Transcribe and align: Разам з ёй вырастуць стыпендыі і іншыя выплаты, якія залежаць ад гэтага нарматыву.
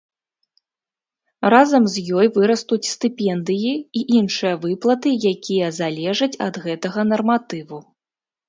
Разам 1.53 1.83
з 1.95 2.03
ёй 2.21 2.27
вырастуць 2.37 2.89
стыпендыі 2.93 3.73
і 4.01 4.03
іншыя 4.21 4.53
выплаты, 4.65 5.09
якія 5.33 5.67
залежаць 5.81 6.33
ад 6.47 6.55
гэтага 6.65 7.01
нарматыву. 7.13 7.77